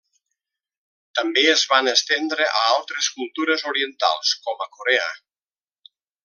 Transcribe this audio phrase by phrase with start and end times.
[1.19, 5.07] També es van estendre a altres cultures orientals, com a Corea.